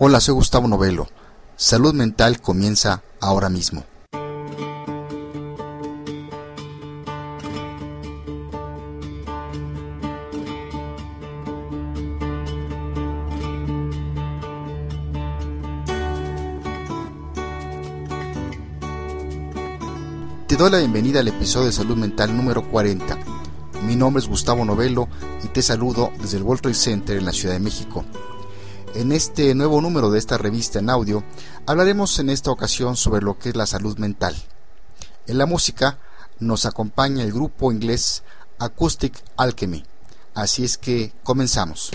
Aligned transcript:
Hola, 0.00 0.20
soy 0.20 0.34
Gustavo 0.34 0.68
Novelo. 0.68 1.08
Salud 1.56 1.92
mental 1.92 2.40
comienza 2.40 3.02
ahora 3.20 3.48
mismo. 3.48 3.82
Te 20.46 20.56
doy 20.56 20.70
la 20.70 20.78
bienvenida 20.78 21.18
al 21.18 21.26
episodio 21.26 21.66
de 21.66 21.72
Salud 21.72 21.96
Mental 21.96 22.36
número 22.36 22.62
40. 22.70 23.18
Mi 23.82 23.96
nombre 23.96 24.22
es 24.22 24.28
Gustavo 24.28 24.64
Novelo 24.64 25.08
y 25.42 25.48
te 25.48 25.60
saludo 25.60 26.12
desde 26.22 26.36
el 26.36 26.44
World 26.44 26.62
Trade 26.62 26.74
Center 26.76 27.16
en 27.16 27.24
la 27.24 27.32
Ciudad 27.32 27.54
de 27.54 27.60
México. 27.60 28.04
En 28.94 29.12
este 29.12 29.54
nuevo 29.54 29.80
número 29.80 30.10
de 30.10 30.18
esta 30.18 30.38
revista 30.38 30.78
en 30.78 30.90
audio 30.90 31.22
hablaremos 31.66 32.18
en 32.18 32.30
esta 32.30 32.50
ocasión 32.50 32.96
sobre 32.96 33.22
lo 33.22 33.38
que 33.38 33.50
es 33.50 33.56
la 33.56 33.66
salud 33.66 33.98
mental. 33.98 34.34
En 35.26 35.38
la 35.38 35.46
música 35.46 35.98
nos 36.38 36.66
acompaña 36.66 37.22
el 37.22 37.32
grupo 37.32 37.70
inglés 37.70 38.22
Acoustic 38.58 39.22
Alchemy. 39.36 39.84
Así 40.34 40.64
es 40.64 40.78
que 40.78 41.12
comenzamos. 41.22 41.90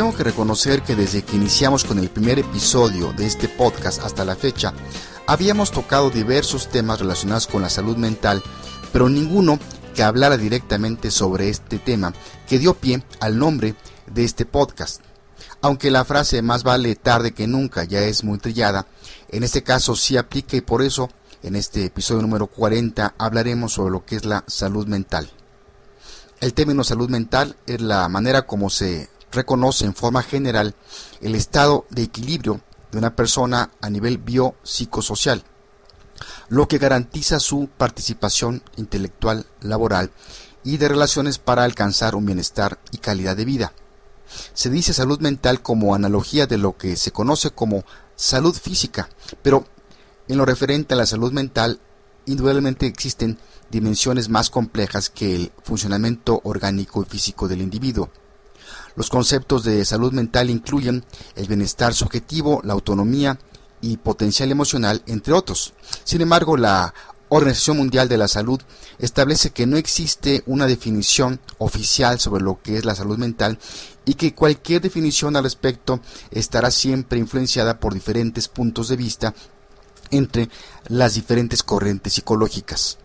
Tengo 0.00 0.16
que 0.16 0.24
reconocer 0.24 0.80
que 0.80 0.96
desde 0.96 1.20
que 1.20 1.36
iniciamos 1.36 1.84
con 1.84 1.98
el 1.98 2.08
primer 2.08 2.38
episodio 2.38 3.12
de 3.12 3.26
este 3.26 3.48
podcast 3.48 4.02
hasta 4.02 4.24
la 4.24 4.34
fecha, 4.34 4.72
habíamos 5.26 5.72
tocado 5.72 6.08
diversos 6.08 6.70
temas 6.70 7.00
relacionados 7.00 7.46
con 7.46 7.60
la 7.60 7.68
salud 7.68 7.98
mental, 7.98 8.42
pero 8.94 9.10
ninguno 9.10 9.58
que 9.94 10.02
hablara 10.02 10.38
directamente 10.38 11.10
sobre 11.10 11.50
este 11.50 11.78
tema 11.78 12.14
que 12.48 12.58
dio 12.58 12.72
pie 12.72 13.04
al 13.20 13.38
nombre 13.38 13.74
de 14.06 14.24
este 14.24 14.46
podcast. 14.46 15.02
Aunque 15.60 15.90
la 15.90 16.06
frase 16.06 16.40
más 16.40 16.62
vale 16.62 16.96
tarde 16.96 17.32
que 17.32 17.46
nunca 17.46 17.84
ya 17.84 18.00
es 18.00 18.24
muy 18.24 18.38
trillada, 18.38 18.86
en 19.28 19.42
este 19.42 19.62
caso 19.62 19.94
sí 19.96 20.16
aplica 20.16 20.56
y 20.56 20.62
por 20.62 20.80
eso 20.80 21.10
en 21.42 21.56
este 21.56 21.84
episodio 21.84 22.22
número 22.22 22.46
40 22.46 23.16
hablaremos 23.18 23.74
sobre 23.74 23.92
lo 23.92 24.06
que 24.06 24.16
es 24.16 24.24
la 24.24 24.44
salud 24.46 24.86
mental. 24.86 25.30
El 26.40 26.54
término 26.54 26.84
salud 26.84 27.10
mental 27.10 27.56
es 27.66 27.82
la 27.82 28.08
manera 28.08 28.46
como 28.46 28.70
se 28.70 29.10
reconoce 29.32 29.84
en 29.84 29.94
forma 29.94 30.22
general 30.22 30.74
el 31.20 31.34
estado 31.34 31.86
de 31.90 32.02
equilibrio 32.02 32.60
de 32.90 32.98
una 32.98 33.14
persona 33.14 33.70
a 33.80 33.90
nivel 33.90 34.18
biopsicosocial, 34.18 35.44
lo 36.48 36.68
que 36.68 36.78
garantiza 36.78 37.40
su 37.40 37.68
participación 37.76 38.62
intelectual, 38.76 39.46
laboral 39.60 40.10
y 40.64 40.76
de 40.76 40.88
relaciones 40.88 41.38
para 41.38 41.64
alcanzar 41.64 42.14
un 42.14 42.26
bienestar 42.26 42.78
y 42.90 42.98
calidad 42.98 43.36
de 43.36 43.44
vida. 43.44 43.72
Se 44.54 44.70
dice 44.70 44.92
salud 44.92 45.20
mental 45.20 45.62
como 45.62 45.94
analogía 45.94 46.46
de 46.46 46.58
lo 46.58 46.76
que 46.76 46.96
se 46.96 47.10
conoce 47.10 47.50
como 47.50 47.84
salud 48.16 48.54
física, 48.54 49.08
pero 49.42 49.66
en 50.28 50.38
lo 50.38 50.44
referente 50.44 50.94
a 50.94 50.96
la 50.96 51.06
salud 51.06 51.32
mental, 51.32 51.80
indudablemente 52.26 52.86
existen 52.86 53.38
dimensiones 53.70 54.28
más 54.28 54.50
complejas 54.50 55.10
que 55.10 55.34
el 55.34 55.52
funcionamiento 55.62 56.40
orgánico 56.44 57.02
y 57.02 57.06
físico 57.06 57.48
del 57.48 57.62
individuo. 57.62 58.10
Los 58.96 59.10
conceptos 59.10 59.64
de 59.64 59.84
salud 59.84 60.12
mental 60.12 60.50
incluyen 60.50 61.04
el 61.36 61.46
bienestar 61.46 61.94
subjetivo, 61.94 62.60
la 62.64 62.72
autonomía 62.72 63.38
y 63.80 63.96
potencial 63.96 64.50
emocional, 64.50 65.02
entre 65.06 65.32
otros. 65.32 65.72
Sin 66.04 66.20
embargo, 66.20 66.56
la 66.56 66.92
Organización 67.32 67.76
Mundial 67.76 68.08
de 68.08 68.18
la 68.18 68.26
Salud 68.26 68.60
establece 68.98 69.50
que 69.50 69.66
no 69.66 69.76
existe 69.76 70.42
una 70.46 70.66
definición 70.66 71.40
oficial 71.58 72.18
sobre 72.18 72.42
lo 72.42 72.60
que 72.60 72.76
es 72.76 72.84
la 72.84 72.96
salud 72.96 73.18
mental 73.18 73.58
y 74.04 74.14
que 74.14 74.34
cualquier 74.34 74.80
definición 74.80 75.36
al 75.36 75.44
respecto 75.44 76.00
estará 76.32 76.72
siempre 76.72 77.20
influenciada 77.20 77.78
por 77.78 77.94
diferentes 77.94 78.48
puntos 78.48 78.88
de 78.88 78.96
vista 78.96 79.34
entre 80.10 80.48
las 80.88 81.14
diferentes 81.14 81.62
corrientes 81.62 82.14
psicológicas. 82.14 82.98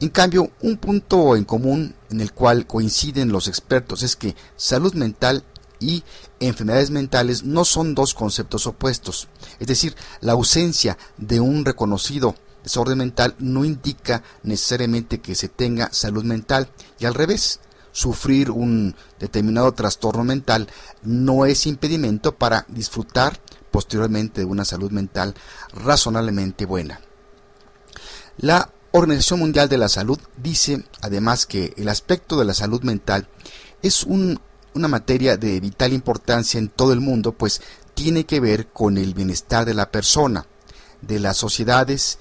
En 0.00 0.08
cambio, 0.08 0.50
un 0.60 0.76
punto 0.76 1.36
en 1.36 1.44
común 1.44 1.94
en 2.10 2.20
el 2.20 2.32
cual 2.32 2.66
coinciden 2.66 3.32
los 3.32 3.48
expertos 3.48 4.02
es 4.02 4.16
que 4.16 4.34
salud 4.56 4.94
mental 4.94 5.44
y 5.80 6.02
enfermedades 6.40 6.90
mentales 6.90 7.44
no 7.44 7.64
son 7.64 7.94
dos 7.94 8.14
conceptos 8.14 8.66
opuestos. 8.66 9.28
Es 9.58 9.66
decir, 9.66 9.94
la 10.20 10.32
ausencia 10.32 10.98
de 11.16 11.40
un 11.40 11.64
reconocido 11.64 12.34
desorden 12.62 12.98
mental 12.98 13.34
no 13.38 13.64
indica 13.64 14.22
necesariamente 14.42 15.20
que 15.20 15.34
se 15.34 15.48
tenga 15.48 15.92
salud 15.92 16.24
mental 16.24 16.68
y 16.98 17.06
al 17.06 17.14
revés. 17.14 17.60
Sufrir 17.92 18.50
un 18.50 18.96
determinado 19.20 19.70
trastorno 19.72 20.24
mental 20.24 20.68
no 21.02 21.46
es 21.46 21.66
impedimento 21.66 22.34
para 22.34 22.66
disfrutar 22.68 23.38
posteriormente 23.70 24.40
de 24.40 24.46
una 24.46 24.64
salud 24.64 24.90
mental 24.90 25.34
razonablemente 25.72 26.64
buena. 26.64 27.00
La 28.38 28.72
Organización 28.96 29.40
Mundial 29.40 29.68
de 29.68 29.76
la 29.76 29.88
Salud 29.88 30.20
dice 30.36 30.84
además 31.00 31.46
que 31.46 31.74
el 31.76 31.88
aspecto 31.88 32.38
de 32.38 32.44
la 32.44 32.54
salud 32.54 32.84
mental 32.84 33.26
es 33.82 34.04
una 34.04 34.38
materia 34.86 35.36
de 35.36 35.58
vital 35.58 35.92
importancia 35.92 36.58
en 36.58 36.68
todo 36.68 36.92
el 36.92 37.00
mundo, 37.00 37.32
pues 37.32 37.60
tiene 37.94 38.24
que 38.24 38.38
ver 38.38 38.68
con 38.68 38.96
el 38.96 39.12
bienestar 39.12 39.64
de 39.64 39.74
la 39.74 39.90
persona, 39.90 40.46
de 41.02 41.18
las 41.18 41.38
sociedades 41.38 42.20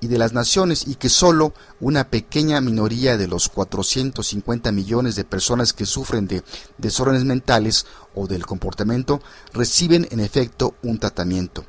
y 0.00 0.08
de 0.08 0.18
las 0.18 0.32
naciones 0.32 0.88
y 0.88 0.96
que 0.96 1.08
solo 1.08 1.54
una 1.78 2.10
pequeña 2.10 2.60
minoría 2.60 3.16
de 3.16 3.28
los 3.28 3.48
450 3.48 4.72
millones 4.72 5.14
de 5.14 5.24
personas 5.24 5.72
que 5.72 5.86
sufren 5.86 6.26
de 6.26 6.42
desórdenes 6.78 7.26
mentales 7.26 7.86
o 8.16 8.26
del 8.26 8.44
comportamiento 8.44 9.22
reciben 9.52 10.08
en 10.10 10.18
efecto 10.18 10.74
un 10.82 10.98
tratamiento. 10.98 11.64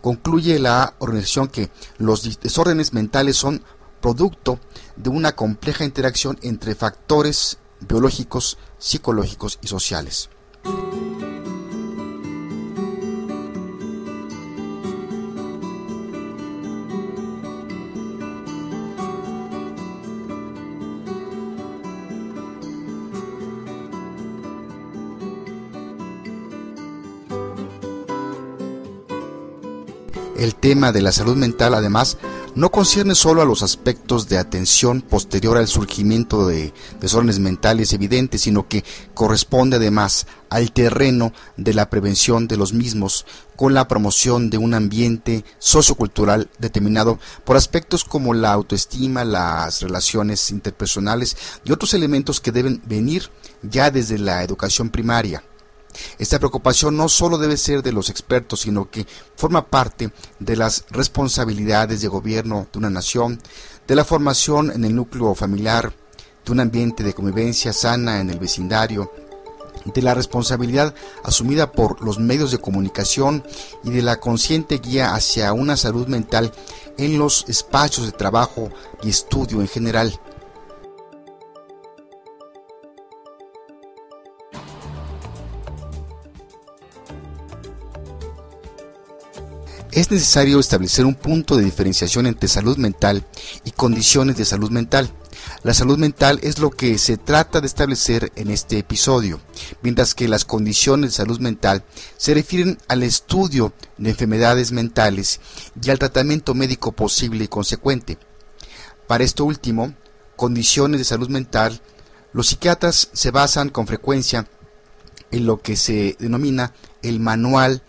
Concluye 0.00 0.58
la 0.58 0.94
organización 0.98 1.48
que 1.48 1.70
los 1.98 2.40
desórdenes 2.40 2.92
mentales 2.92 3.36
son 3.36 3.62
producto 4.00 4.58
de 4.96 5.10
una 5.10 5.32
compleja 5.34 5.84
interacción 5.84 6.38
entre 6.42 6.74
factores 6.74 7.58
biológicos, 7.80 8.58
psicológicos 8.78 9.58
y 9.62 9.68
sociales. 9.68 10.28
El 30.42 30.56
tema 30.56 30.90
de 30.90 31.02
la 31.02 31.12
salud 31.12 31.36
mental, 31.36 31.72
además, 31.72 32.18
no 32.56 32.72
concierne 32.72 33.14
solo 33.14 33.42
a 33.42 33.44
los 33.44 33.62
aspectos 33.62 34.28
de 34.28 34.38
atención 34.38 35.00
posterior 35.00 35.56
al 35.56 35.68
surgimiento 35.68 36.48
de 36.48 36.74
desórdenes 37.00 37.38
mentales 37.38 37.92
evidentes, 37.92 38.40
sino 38.40 38.66
que 38.66 38.82
corresponde 39.14 39.76
además 39.76 40.26
al 40.50 40.72
terreno 40.72 41.32
de 41.56 41.74
la 41.74 41.88
prevención 41.90 42.48
de 42.48 42.56
los 42.56 42.72
mismos 42.72 43.24
con 43.54 43.72
la 43.72 43.86
promoción 43.86 44.50
de 44.50 44.58
un 44.58 44.74
ambiente 44.74 45.44
sociocultural 45.60 46.50
determinado 46.58 47.20
por 47.44 47.56
aspectos 47.56 48.02
como 48.02 48.34
la 48.34 48.52
autoestima, 48.52 49.24
las 49.24 49.80
relaciones 49.80 50.50
interpersonales 50.50 51.36
y 51.64 51.70
otros 51.70 51.94
elementos 51.94 52.40
que 52.40 52.50
deben 52.50 52.82
venir 52.84 53.30
ya 53.62 53.92
desde 53.92 54.18
la 54.18 54.42
educación 54.42 54.90
primaria. 54.90 55.44
Esta 56.18 56.38
preocupación 56.38 56.96
no 56.96 57.08
solo 57.08 57.38
debe 57.38 57.56
ser 57.56 57.82
de 57.82 57.92
los 57.92 58.10
expertos, 58.10 58.60
sino 58.60 58.90
que 58.90 59.06
forma 59.36 59.66
parte 59.66 60.12
de 60.38 60.56
las 60.56 60.84
responsabilidades 60.90 62.00
de 62.00 62.08
gobierno 62.08 62.66
de 62.72 62.78
una 62.78 62.90
nación, 62.90 63.40
de 63.86 63.96
la 63.96 64.04
formación 64.04 64.70
en 64.70 64.84
el 64.84 64.94
núcleo 64.94 65.34
familiar, 65.34 65.92
de 66.44 66.52
un 66.52 66.60
ambiente 66.60 67.02
de 67.02 67.14
convivencia 67.14 67.72
sana 67.72 68.20
en 68.20 68.30
el 68.30 68.38
vecindario, 68.38 69.12
de 69.84 70.02
la 70.02 70.14
responsabilidad 70.14 70.94
asumida 71.24 71.72
por 71.72 72.02
los 72.02 72.18
medios 72.18 72.52
de 72.52 72.58
comunicación 72.58 73.44
y 73.82 73.90
de 73.90 74.02
la 74.02 74.20
consciente 74.20 74.78
guía 74.78 75.14
hacia 75.14 75.52
una 75.52 75.76
salud 75.76 76.06
mental 76.06 76.52
en 76.98 77.18
los 77.18 77.44
espacios 77.48 78.06
de 78.06 78.12
trabajo 78.12 78.70
y 79.02 79.10
estudio 79.10 79.60
en 79.60 79.68
general. 79.68 80.18
Es 89.92 90.10
necesario 90.10 90.58
establecer 90.58 91.04
un 91.04 91.14
punto 91.14 91.56
de 91.56 91.64
diferenciación 91.64 92.26
entre 92.26 92.48
salud 92.48 92.78
mental 92.78 93.26
y 93.64 93.72
condiciones 93.72 94.38
de 94.38 94.46
salud 94.46 94.70
mental. 94.70 95.12
La 95.62 95.74
salud 95.74 95.98
mental 95.98 96.40
es 96.42 96.58
lo 96.58 96.70
que 96.70 96.96
se 96.96 97.18
trata 97.18 97.60
de 97.60 97.66
establecer 97.66 98.32
en 98.36 98.50
este 98.50 98.78
episodio, 98.78 99.38
mientras 99.82 100.14
que 100.14 100.28
las 100.28 100.46
condiciones 100.46 101.10
de 101.10 101.16
salud 101.16 101.40
mental 101.40 101.84
se 102.16 102.32
refieren 102.32 102.78
al 102.88 103.02
estudio 103.02 103.74
de 103.98 104.10
enfermedades 104.10 104.72
mentales 104.72 105.40
y 105.80 105.90
al 105.90 105.98
tratamiento 105.98 106.54
médico 106.54 106.92
posible 106.92 107.44
y 107.44 107.48
consecuente. 107.48 108.16
Para 109.06 109.24
esto 109.24 109.44
último, 109.44 109.94
condiciones 110.36 111.00
de 111.00 111.04
salud 111.04 111.28
mental, 111.28 111.80
los 112.32 112.46
psiquiatras 112.46 113.10
se 113.12 113.30
basan 113.30 113.68
con 113.68 113.86
frecuencia 113.86 114.48
en 115.30 115.44
lo 115.44 115.60
que 115.60 115.76
se 115.76 116.16
denomina 116.18 116.72
el 117.02 117.20
Manual 117.20 117.82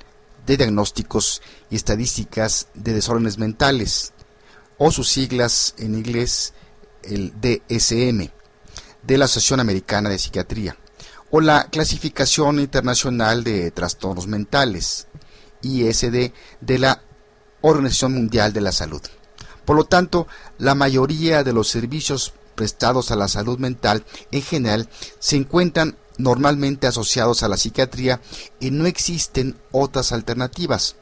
de 0.45 0.57
Diagnósticos 0.57 1.41
y 1.69 1.75
Estadísticas 1.75 2.67
de 2.73 2.93
Desórdenes 2.93 3.37
Mentales, 3.37 4.13
o 4.77 4.91
sus 4.91 5.09
siglas 5.09 5.75
en 5.77 5.95
inglés 5.95 6.53
el 7.03 7.33
DSM, 7.39 8.29
de 9.03 9.17
la 9.17 9.25
Asociación 9.25 9.59
Americana 9.59 10.09
de 10.09 10.19
Psiquiatría, 10.19 10.77
o 11.31 11.41
la 11.41 11.65
Clasificación 11.69 12.59
Internacional 12.59 13.43
de 13.43 13.71
Trastornos 13.71 14.27
Mentales, 14.27 15.07
ISD, 15.61 16.31
de 16.61 16.79
la 16.79 17.01
Organización 17.61 18.13
Mundial 18.13 18.53
de 18.53 18.61
la 18.61 18.71
Salud. 18.71 19.01
Por 19.65 19.75
lo 19.75 19.85
tanto, 19.85 20.27
la 20.57 20.75
mayoría 20.75 21.43
de 21.43 21.53
los 21.53 21.69
servicios 21.69 22.33
prestados 22.55 23.11
a 23.11 23.15
la 23.15 23.27
salud 23.27 23.57
mental 23.59 24.05
en 24.31 24.41
general 24.41 24.89
se 25.19 25.37
encuentran 25.37 25.97
normalmente 26.17 26.87
asociados 26.87 27.43
a 27.43 27.47
la 27.47 27.57
psiquiatría 27.57 28.21
y 28.59 28.71
no 28.71 28.85
existen 28.85 29.55
otras 29.71 30.11
alternativas, 30.11 30.95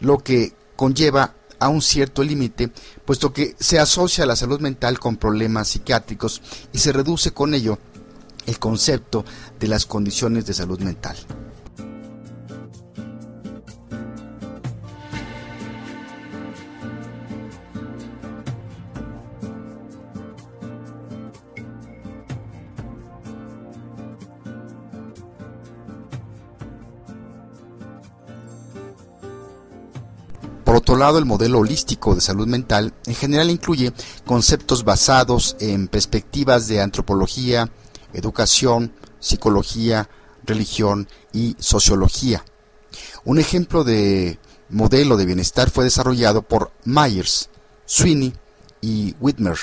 lo 0.00 0.18
que 0.18 0.52
conlleva 0.76 1.34
a 1.58 1.68
un 1.68 1.82
cierto 1.82 2.22
límite, 2.22 2.70
puesto 3.04 3.32
que 3.32 3.56
se 3.58 3.78
asocia 3.78 4.26
la 4.26 4.36
salud 4.36 4.60
mental 4.60 4.98
con 4.98 5.16
problemas 5.16 5.68
psiquiátricos 5.68 6.40
y 6.72 6.78
se 6.78 6.92
reduce 6.92 7.32
con 7.32 7.54
ello 7.54 7.78
el 8.46 8.58
concepto 8.58 9.24
de 9.58 9.68
las 9.68 9.84
condiciones 9.86 10.46
de 10.46 10.54
salud 10.54 10.80
mental. 10.80 11.16
Otro 30.78 30.96
lado, 30.96 31.18
el 31.18 31.24
modelo 31.24 31.58
holístico 31.58 32.14
de 32.14 32.20
salud 32.20 32.46
mental 32.46 32.94
en 33.06 33.14
general 33.14 33.50
incluye 33.50 33.92
conceptos 34.24 34.84
basados 34.84 35.56
en 35.60 35.88
perspectivas 35.88 36.68
de 36.68 36.80
antropología, 36.80 37.70
educación, 38.12 38.92
psicología, 39.20 40.08
religión 40.44 41.08
y 41.32 41.56
sociología. 41.58 42.44
Un 43.24 43.38
ejemplo 43.38 43.84
de 43.84 44.38
modelo 44.68 45.16
de 45.16 45.26
bienestar 45.26 45.70
fue 45.70 45.84
desarrollado 45.84 46.42
por 46.42 46.72
Myers, 46.84 47.50
Sweeney 47.84 48.32
y 48.80 49.14
Whitmer, 49.20 49.58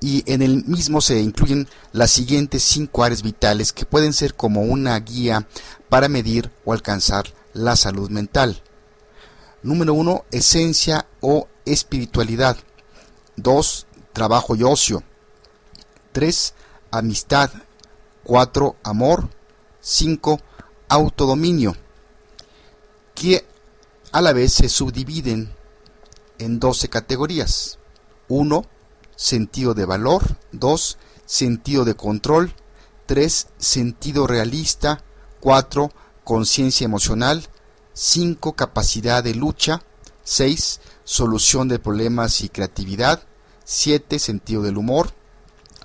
y 0.00 0.30
en 0.30 0.42
el 0.42 0.64
mismo 0.64 1.00
se 1.00 1.20
incluyen 1.20 1.68
las 1.92 2.10
siguientes 2.10 2.62
cinco 2.62 3.04
áreas 3.04 3.22
vitales 3.22 3.72
que 3.72 3.86
pueden 3.86 4.12
ser 4.12 4.34
como 4.34 4.62
una 4.62 4.98
guía 5.00 5.46
para 5.88 6.08
medir 6.08 6.50
o 6.64 6.72
alcanzar 6.72 7.24
la 7.54 7.76
salud 7.76 8.10
mental. 8.10 8.62
Número 9.66 9.94
uno, 9.94 10.24
esencia 10.30 11.08
o 11.20 11.48
espiritualidad. 11.64 12.56
2. 13.34 13.86
Trabajo 14.12 14.54
y 14.54 14.62
ocio. 14.62 15.02
3. 16.12 16.54
Amistad. 16.92 17.50
4. 18.22 18.76
Amor. 18.84 19.28
5. 19.80 20.38
Autodominio. 20.88 21.74
Que 23.16 23.44
a 24.12 24.20
la 24.20 24.32
vez 24.32 24.52
se 24.52 24.68
subdividen 24.68 25.52
en 26.38 26.60
12 26.60 26.88
categorías. 26.88 27.80
1. 28.28 28.64
Sentido 29.16 29.74
de 29.74 29.84
valor. 29.84 30.36
2. 30.52 30.96
Sentido 31.24 31.84
de 31.84 31.96
control. 31.96 32.54
3. 33.06 33.48
Sentido 33.58 34.28
realista. 34.28 35.02
4. 35.40 35.90
Conciencia 36.22 36.84
emocional. 36.84 37.42
5. 37.96 38.52
Capacidad 38.52 39.24
de 39.24 39.34
lucha. 39.34 39.82
6. 40.22 40.80
Solución 41.04 41.66
de 41.66 41.78
problemas 41.78 42.42
y 42.42 42.50
creatividad. 42.50 43.22
7. 43.64 44.18
Sentido 44.18 44.60
del 44.62 44.76
humor. 44.76 45.14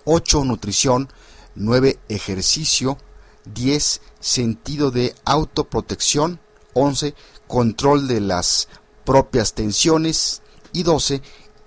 8. 0.03 0.43
Nutrición. 0.43 1.07
9. 1.55 1.99
Ejercicio. 2.09 2.97
10. 3.45 4.01
Sentido 4.19 4.91
de 4.91 5.15
autoprotección. 5.23 6.41
11. 6.73 7.15
Control 7.47 8.09
de 8.09 8.19
las 8.19 8.67
propias 9.05 9.53
tensiones. 9.53 10.41
Y 10.73 10.83
12. 10.83 11.21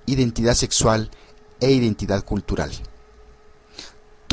Identidad 0.05 0.55
sexual 0.55 1.11
e 1.61 1.71
identidad 1.73 2.23
cultural. 2.23 2.71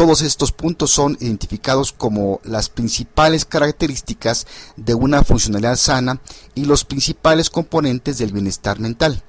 Todos 0.01 0.23
estos 0.23 0.51
puntos 0.51 0.89
son 0.89 1.15
identificados 1.19 1.91
como 1.91 2.41
las 2.43 2.69
principales 2.69 3.45
características 3.45 4.47
de 4.75 4.95
una 4.95 5.23
funcionalidad 5.23 5.75
sana 5.75 6.19
y 6.55 6.65
los 6.65 6.85
principales 6.85 7.51
componentes 7.51 8.17
del 8.17 8.33
bienestar 8.33 8.79
mental. 8.79 9.23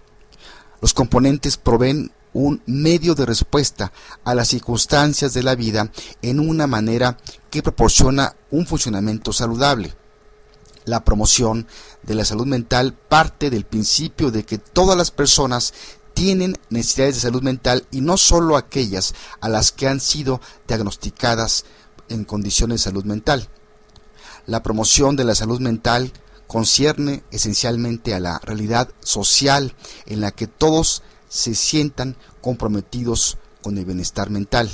Los 0.81 0.95
componentes 0.95 1.59
proveen 1.59 2.11
un 2.33 2.63
medio 2.65 3.15
de 3.15 3.27
respuesta 3.27 3.93
a 4.25 4.35
las 4.35 4.49
circunstancias 4.49 5.35
de 5.35 5.43
la 5.43 5.57
vida 5.57 5.93
en 6.23 6.41
una 6.41 6.67
manera 6.67 7.19
que 7.51 7.63
proporciona 7.63 8.35
un 8.51 8.65
funcionamiento 8.65 9.35
saludable. 9.35 9.95
La 10.87 11.05
promoción 11.05 11.67
de 12.03 12.15
la 12.15 12.25
salud 12.25 12.47
mental 12.47 12.95
parte 12.95 13.51
del 13.51 13.67
principio 13.67 14.31
de 14.31 14.47
que 14.47 14.57
todas 14.57 14.97
las 14.97 15.11
personas 15.11 15.75
tienen 16.23 16.57
necesidades 16.71 17.17
de 17.17 17.21
salud 17.23 17.43
mental 17.43 17.85
y 17.91 18.01
no 18.01 18.17
solo 18.17 18.57
aquellas 18.57 19.13
a 19.41 19.49
las 19.49 19.73
que 19.73 19.89
han 19.89 19.99
sido 19.99 20.41
diagnosticadas 20.69 21.65
en 22.09 22.23
condiciones 22.23 22.81
de 22.81 22.85
salud 22.85 23.05
mental. 23.05 23.49
La 24.47 24.63
promoción 24.63 25.17
de 25.17 25.25
la 25.25 25.35
salud 25.35 25.59
mental 25.59 26.13
concierne 26.47 27.25
esencialmente 27.33 28.15
a 28.15 28.21
la 28.21 28.39
realidad 28.39 28.89
social 29.01 29.75
en 30.07 30.21
la 30.21 30.31
que 30.31 30.47
todos 30.47 31.03
se 31.29 31.57
sientan 31.57 32.17
comprometidos 32.41 33.37
con 33.61 33.77
el 33.77 33.85
bienestar 33.85 34.31
mental. 34.31 34.71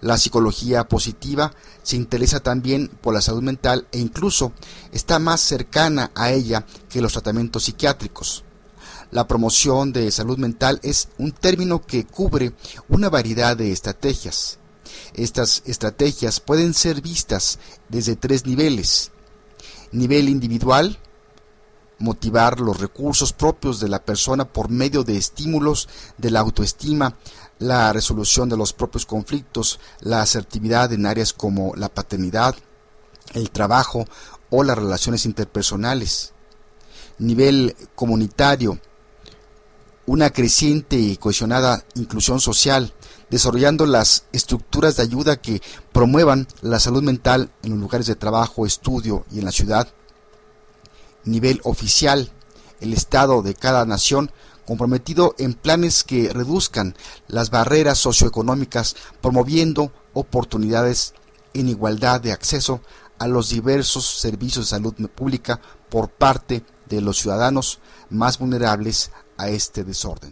La 0.00 0.16
psicología 0.16 0.84
positiva 0.84 1.54
se 1.82 1.96
interesa 1.96 2.38
también 2.38 2.86
por 3.00 3.14
la 3.14 3.20
salud 3.20 3.42
mental 3.42 3.88
e 3.90 3.98
incluso 3.98 4.52
está 4.92 5.18
más 5.18 5.40
cercana 5.40 6.12
a 6.14 6.30
ella 6.30 6.64
que 6.88 7.00
los 7.00 7.14
tratamientos 7.14 7.64
psiquiátricos. 7.64 8.44
La 9.10 9.28
promoción 9.28 9.92
de 9.92 10.10
salud 10.10 10.38
mental 10.38 10.80
es 10.82 11.08
un 11.18 11.32
término 11.32 11.80
que 11.80 12.04
cubre 12.04 12.52
una 12.88 13.08
variedad 13.08 13.56
de 13.56 13.72
estrategias. 13.72 14.58
Estas 15.14 15.62
estrategias 15.64 16.40
pueden 16.40 16.74
ser 16.74 17.00
vistas 17.00 17.58
desde 17.88 18.16
tres 18.16 18.46
niveles. 18.46 19.12
Nivel 19.92 20.28
individual, 20.28 20.98
motivar 21.98 22.60
los 22.60 22.80
recursos 22.80 23.32
propios 23.32 23.80
de 23.80 23.88
la 23.88 24.04
persona 24.04 24.44
por 24.44 24.70
medio 24.70 25.04
de 25.04 25.16
estímulos 25.16 25.88
de 26.18 26.30
la 26.30 26.40
autoestima, 26.40 27.16
la 27.58 27.92
resolución 27.92 28.48
de 28.48 28.56
los 28.56 28.72
propios 28.72 29.06
conflictos, 29.06 29.80
la 30.00 30.20
asertividad 30.20 30.92
en 30.92 31.06
áreas 31.06 31.32
como 31.32 31.74
la 31.76 31.88
paternidad, 31.88 32.54
el 33.34 33.50
trabajo 33.50 34.04
o 34.50 34.62
las 34.62 34.76
relaciones 34.76 35.24
interpersonales. 35.24 36.32
Nivel 37.18 37.74
comunitario, 37.94 38.78
una 40.06 40.30
creciente 40.30 40.96
y 40.96 41.16
cohesionada 41.16 41.84
inclusión 41.94 42.40
social, 42.40 42.94
desarrollando 43.28 43.86
las 43.86 44.24
estructuras 44.32 44.96
de 44.96 45.02
ayuda 45.02 45.36
que 45.36 45.60
promuevan 45.92 46.46
la 46.62 46.78
salud 46.78 47.02
mental 47.02 47.50
en 47.62 47.70
los 47.70 47.80
lugares 47.80 48.06
de 48.06 48.14
trabajo, 48.14 48.66
estudio 48.66 49.24
y 49.32 49.40
en 49.40 49.44
la 49.44 49.52
ciudad. 49.52 49.88
Nivel 51.24 51.60
oficial, 51.64 52.30
el 52.80 52.92
Estado 52.92 53.42
de 53.42 53.54
cada 53.54 53.84
nación 53.84 54.30
comprometido 54.64 55.34
en 55.38 55.54
planes 55.54 56.04
que 56.04 56.32
reduzcan 56.32 56.96
las 57.28 57.50
barreras 57.50 57.98
socioeconómicas, 57.98 58.96
promoviendo 59.20 59.92
oportunidades 60.12 61.14
en 61.54 61.68
igualdad 61.68 62.20
de 62.20 62.32
acceso 62.32 62.80
a 63.18 63.28
los 63.28 63.48
diversos 63.48 64.04
servicios 64.18 64.66
de 64.66 64.70
salud 64.70 64.94
pública 65.14 65.60
por 65.88 66.10
parte 66.10 66.64
de 66.88 67.00
los 67.00 67.18
ciudadanos 67.18 67.80
más 68.10 68.38
vulnerables 68.38 69.10
a 69.36 69.48
este 69.48 69.84
desorden. 69.84 70.30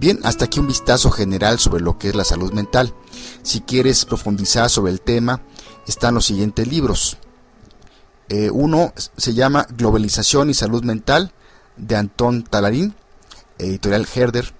Bien, 0.00 0.20
hasta 0.22 0.44
aquí 0.44 0.60
un 0.60 0.68
vistazo 0.68 1.10
general 1.10 1.58
sobre 1.58 1.82
lo 1.82 1.98
que 1.98 2.08
es 2.08 2.14
la 2.14 2.24
salud 2.24 2.52
mental. 2.52 2.94
Si 3.42 3.60
quieres 3.60 4.04
profundizar 4.04 4.70
sobre 4.70 4.92
el 4.92 5.00
tema, 5.00 5.42
están 5.88 6.14
los 6.14 6.24
siguientes 6.24 6.68
libros. 6.68 7.18
Eh, 8.28 8.50
uno 8.50 8.92
se 9.16 9.34
llama 9.34 9.66
Globalización 9.76 10.50
y 10.50 10.54
Salud 10.54 10.84
Mental 10.84 11.32
de 11.76 11.96
Antón 11.96 12.42
Talarín, 12.44 12.94
editorial 13.58 14.06
Herder. 14.14 14.52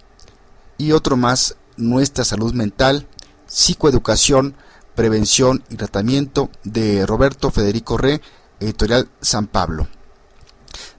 Y 0.79 0.93
otro 0.93 1.17
más, 1.17 1.57
Nuestra 1.77 2.25
Salud 2.25 2.55
Mental, 2.55 3.07
Psicoeducación, 3.47 4.55
Prevención 4.95 5.63
y 5.69 5.77
Tratamiento 5.77 6.51
de 6.65 7.07
Roberto 7.07 7.51
Federico 7.51 7.99
Re, 7.99 8.21
editorial 8.61 9.09
San 9.21 9.47
Pablo. 9.47 9.89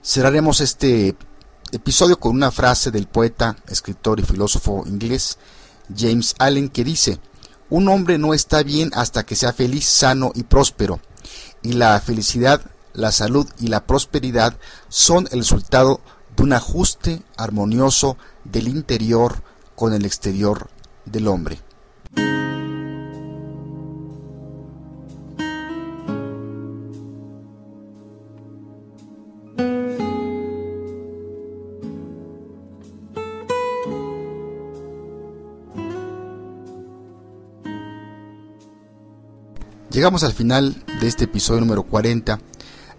Cerraremos 0.02 0.60
este 0.60 1.16
episodio 1.72 2.18
con 2.18 2.34
una 2.34 2.50
frase 2.50 2.90
del 2.90 3.06
poeta, 3.06 3.56
escritor 3.68 4.20
y 4.20 4.24
filósofo 4.24 4.84
inglés 4.86 5.38
James 5.96 6.34
Allen 6.38 6.68
que 6.68 6.84
dice, 6.84 7.18
un 7.68 7.88
hombre 7.88 8.18
no 8.18 8.34
está 8.34 8.62
bien 8.62 8.90
hasta 8.94 9.24
que 9.24 9.36
sea 9.36 9.52
feliz, 9.52 9.86
sano 9.86 10.32
y 10.34 10.42
próspero, 10.44 11.00
y 11.62 11.72
la 11.74 11.98
felicidad, 12.00 12.60
la 12.92 13.12
salud 13.12 13.48
y 13.58 13.68
la 13.68 13.86
prosperidad 13.86 14.56
son 14.88 15.28
el 15.30 15.40
resultado 15.40 16.00
de 16.36 16.42
un 16.42 16.52
ajuste 16.52 17.22
armonioso 17.36 18.16
del 18.44 18.68
interior 18.68 19.42
con 19.74 19.92
el 19.92 20.04
exterior 20.04 20.70
del 21.04 21.28
hombre. 21.28 21.60
Llegamos 40.00 40.24
al 40.24 40.32
final 40.32 40.82
de 40.98 41.06
este 41.06 41.24
episodio 41.24 41.60
número 41.60 41.82
40 41.82 42.40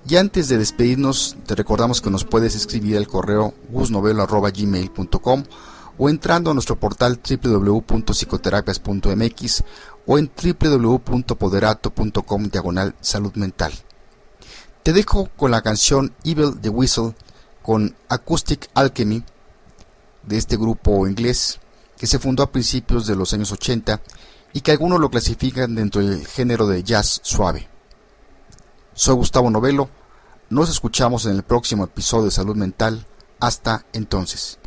y 0.07 0.17
antes 0.17 0.49
de 0.49 0.59
despedirnos 0.59 1.35
te 1.47 1.55
recordamos 1.55 1.99
que 1.99 2.11
nos 2.11 2.25
puedes 2.25 2.53
escribir 2.53 2.95
al 2.95 3.07
correo 3.07 3.55
gusnovelo.gmail.com 3.71 5.43
o 5.97 6.09
entrando 6.09 6.51
a 6.51 6.53
nuestro 6.53 6.79
portal 6.79 7.19
www.psicoterapias.mx 7.27 9.63
o 10.05 10.19
en 10.19 10.29
www.poderato.com 10.61 12.43
diagonal 12.49 12.93
salud 13.01 13.33
mental. 13.33 13.73
Te 14.83 14.93
dejo 14.93 15.27
con 15.35 15.49
la 15.49 15.63
canción 15.63 16.13
Evil 16.23 16.59
the 16.61 16.69
Whistle 16.69 17.15
con 17.63 17.95
Acoustic 18.09 18.69
Alchemy 18.75 19.23
de 20.21 20.37
este 20.37 20.55
grupo 20.55 21.07
inglés 21.07 21.59
que 21.97 22.05
se 22.05 22.19
fundó 22.19 22.43
a 22.43 22.51
principios 22.51 23.07
de 23.07 23.15
los 23.15 23.33
años 23.33 23.51
80 23.51 23.99
y 24.53 24.61
que 24.61 24.71
algunos 24.71 24.99
lo 24.99 25.09
clasifican 25.09 25.75
dentro 25.75 26.05
del 26.05 26.25
género 26.25 26.67
de 26.67 26.83
jazz 26.83 27.21
suave. 27.23 27.67
Soy 28.93 29.15
Gustavo 29.15 29.49
Novelo, 29.49 29.89
nos 30.49 30.69
escuchamos 30.69 31.25
en 31.25 31.35
el 31.37 31.43
próximo 31.43 31.85
episodio 31.85 32.25
de 32.25 32.31
Salud 32.31 32.57
Mental. 32.57 33.05
Hasta 33.39 33.85
entonces. 33.93 34.59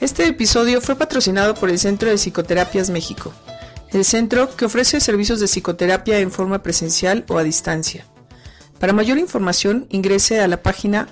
Este 0.00 0.28
episodio 0.28 0.80
fue 0.80 0.94
patrocinado 0.94 1.54
por 1.54 1.70
el 1.70 1.78
Centro 1.80 2.08
de 2.08 2.18
Psicoterapias 2.18 2.88
México, 2.88 3.32
el 3.90 4.04
centro 4.04 4.54
que 4.54 4.66
ofrece 4.66 5.00
servicios 5.00 5.40
de 5.40 5.48
psicoterapia 5.48 6.20
en 6.20 6.30
forma 6.30 6.62
presencial 6.62 7.24
o 7.28 7.36
a 7.36 7.42
distancia. 7.42 8.06
Para 8.78 8.92
mayor 8.92 9.18
información 9.18 9.88
ingrese 9.90 10.40
a 10.40 10.46
la 10.46 10.62
página 10.62 11.08